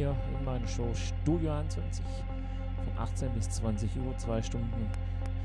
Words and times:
hier 0.00 0.16
in 0.38 0.44
meiner 0.46 0.66
Show 0.66 0.88
Studio 0.94 1.52
21 1.52 2.02
von 2.02 3.02
18 3.02 3.30
bis 3.32 3.50
20 3.50 3.90
Uhr, 3.98 4.16
zwei 4.16 4.40
Stunden 4.40 4.88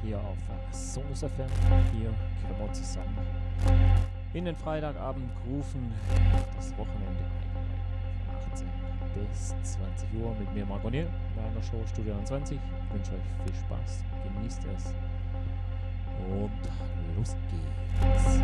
hier 0.02 0.18
auf 0.18 0.38
Sonus 0.72 1.20
FM. 1.20 1.50
Hier 1.94 2.14
können 2.42 2.60
wir 2.60 2.72
zusammen 2.72 3.18
in 4.34 4.46
den 4.46 4.56
Freitagabend 4.56 5.30
rufen, 5.50 5.92
das 6.56 6.72
Wochenende 6.78 7.26
von 8.26 8.38
18 8.54 8.68
bis 9.30 9.50
20 9.74 10.08
Uhr 10.22 10.34
mit 10.40 10.54
mir 10.54 10.66
Marc 10.66 10.86
O'Neill, 10.86 11.08
meiner 11.36 11.62
Show 11.62 11.84
Studio 11.88 12.14
21. 12.14 12.58
Ich 12.58 12.94
wünsche 12.94 13.12
euch 13.12 13.28
viel 13.44 13.56
Spaß, 13.56 14.06
genießt 14.24 14.62
es 14.78 14.94
und 16.30 16.62
los 17.18 17.36
geht's. 17.52 18.40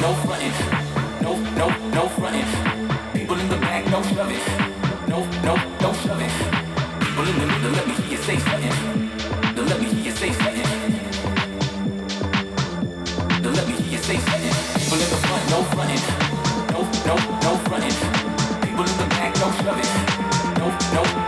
no 0.00 0.14
frontin', 0.24 0.52
no, 1.22 1.36
no, 1.56 1.68
no 1.90 2.08
frontin'. 2.08 2.46
People 3.12 3.38
in 3.38 3.48
the 3.48 3.56
back, 3.56 3.84
don't 3.90 4.04
shove 4.06 4.30
it. 4.30 5.08
no, 5.08 5.24
no, 5.42 5.54
don't 5.80 5.96
shove 5.96 6.22
it. 6.22 6.32
People 7.00 7.28
in 7.28 7.38
the 7.38 7.46
middle, 7.46 7.70
let 7.72 7.86
me 7.86 7.94
hear 7.94 8.10
you 8.12 8.16
say 8.18 8.38
something. 8.38 8.76
Then 9.54 9.66
let 9.66 9.80
me 9.80 9.86
hear 9.86 10.04
you 10.04 10.12
say 10.12 10.32
something. 10.32 10.68
Then 13.42 13.52
let 13.54 13.66
me 13.66 13.74
hear 13.74 13.92
you 13.92 13.98
say 13.98 14.18
something. 14.18 14.54
People 14.80 14.98
in 15.04 15.10
the 15.10 15.20
front, 15.26 15.42
no 15.50 15.62
frontin', 15.74 16.04
no, 16.72 16.80
no, 17.08 17.14
no 17.44 17.56
frontin'. 17.66 17.96
People 18.62 18.84
in 18.84 18.96
the 18.98 19.06
back, 19.10 19.34
don't 19.34 19.50
no 19.50 19.62
shoving, 19.62 19.92
no, 20.58 20.94
no. 20.94 21.27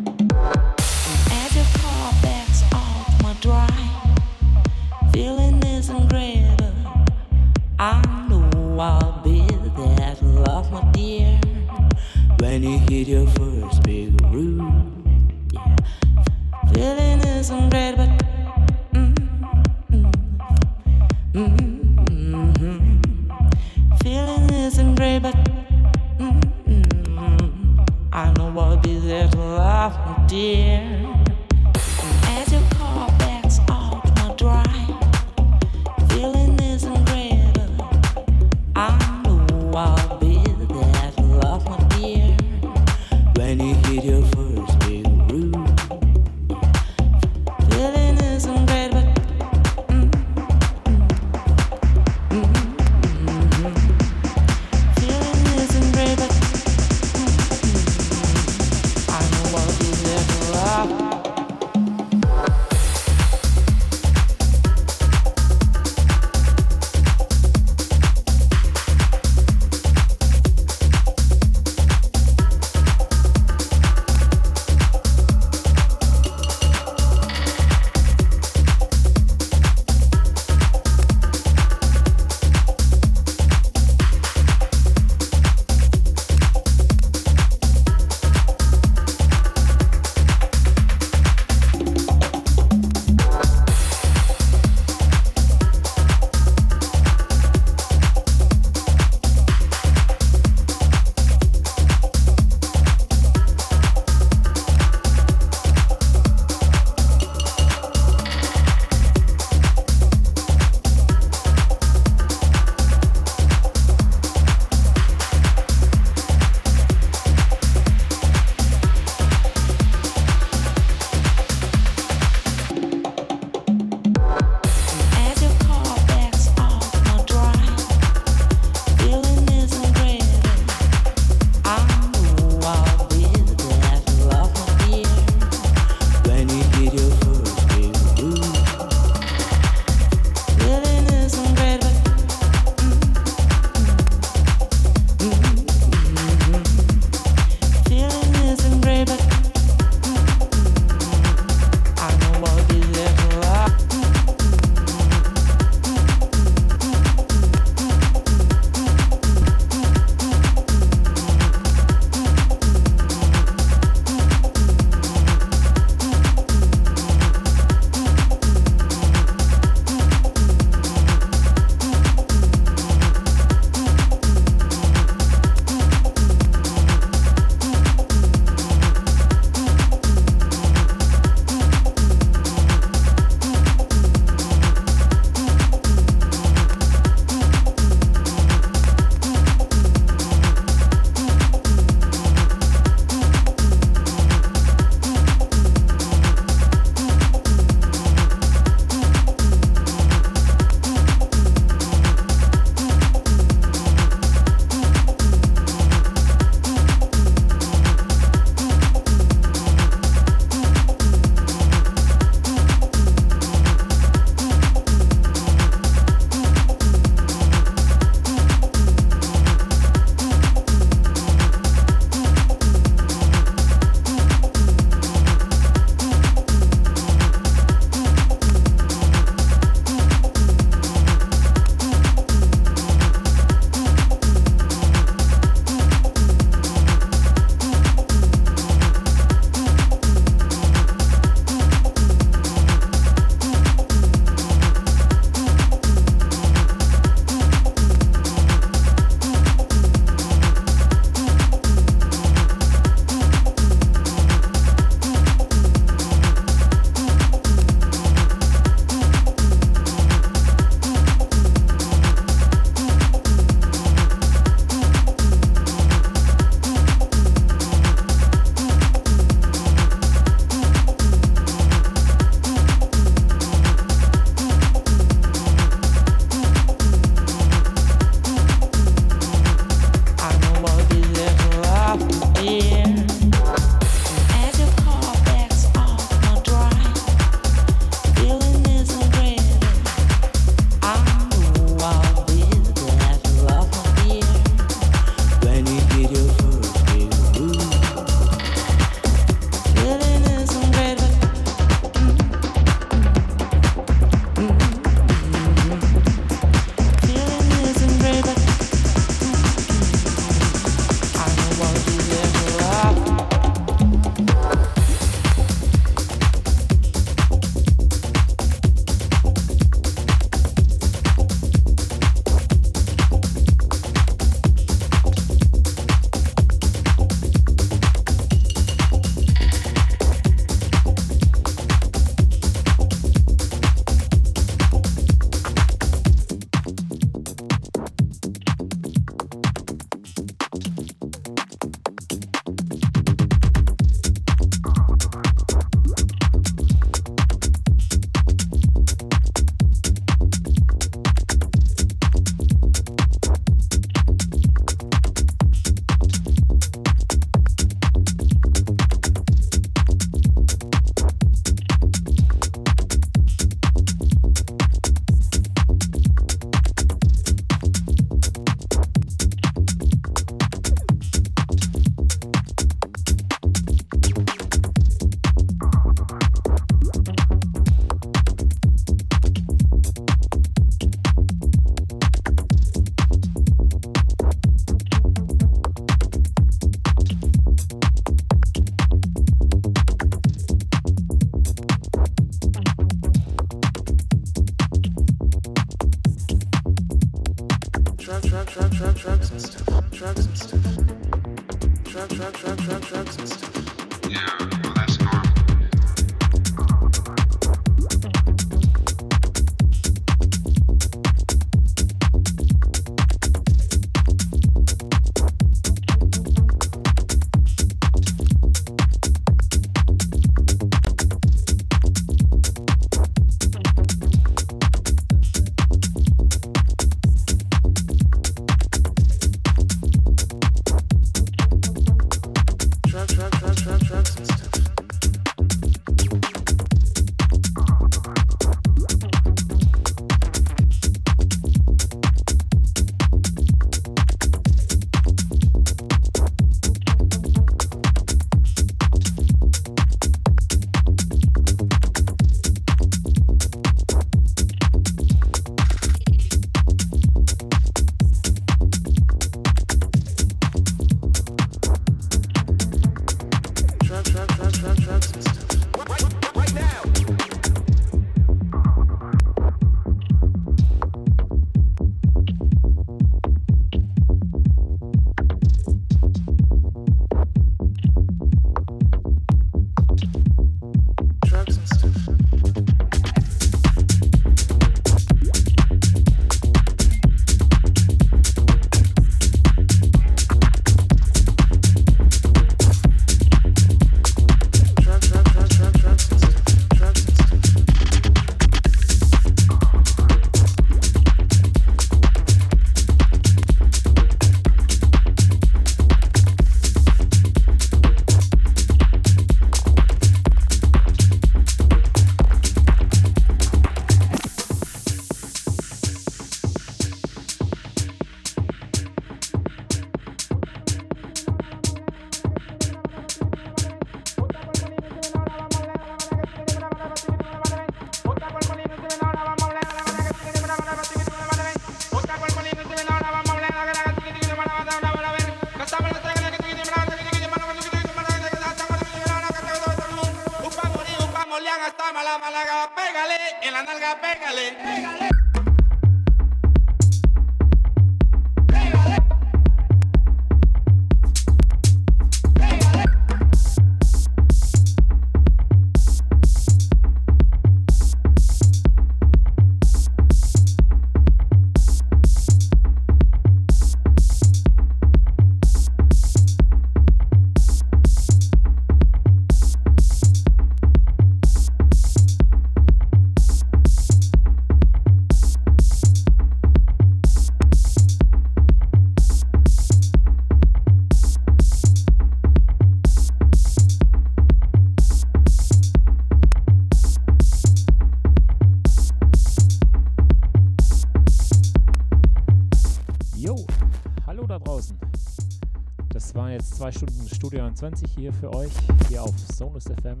20 597.60 597.90
hier 597.94 598.12
für 598.12 598.32
euch, 598.32 598.52
hier 598.88 599.02
auf 599.02 599.14
Sonus 599.36 599.64
FM. 599.64 600.00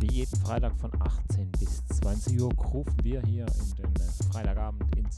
Wie 0.00 0.12
jeden 0.12 0.36
Freitag 0.40 0.76
von 0.78 0.90
18 1.00 1.50
bis 1.52 1.84
20 1.86 2.40
Uhr 2.40 2.52
rufen 2.52 2.94
wir 3.02 3.22
hier 3.22 3.46
in 3.46 3.74
den 3.76 3.96
äh, 3.96 4.30
Freitagabend 4.30 4.84
ins 4.96 5.16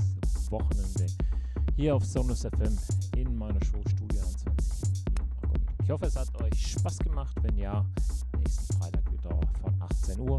Wochenende 0.50 1.06
hier 1.74 1.96
auf 1.96 2.04
Sonus 2.04 2.42
FM 2.42 2.78
in 3.16 3.36
meiner 3.36 3.62
Show 3.64 3.82
Studio 3.88 4.20
21 4.20 5.04
Ich 5.82 5.90
hoffe, 5.90 6.06
es 6.06 6.16
hat 6.16 6.28
euch 6.40 6.72
Spaß 6.72 6.98
gemacht. 7.00 7.36
Wenn 7.42 7.58
ja, 7.58 7.84
nächsten 8.38 8.76
Freitag 8.78 9.12
wieder 9.12 9.38
von 9.60 9.74
18 9.80 10.20
Uhr. 10.20 10.38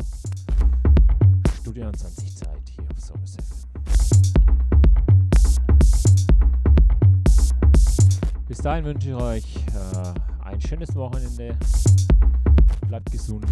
Studio 1.61 1.83
21 1.85 2.35
Zeit 2.35 2.69
hier 2.73 2.83
auf 2.89 2.99
Sonus 2.99 3.35
FM. 3.35 3.67
Bis 8.47 8.57
dahin 8.57 8.85
wünsche 8.85 9.09
ich 9.09 9.15
euch 9.15 9.55
äh, 9.75 10.36
ein 10.57 10.61
schönes 10.61 10.95
Wochenende. 10.95 11.55
Bleibt 12.88 13.11
gesund, 13.11 13.45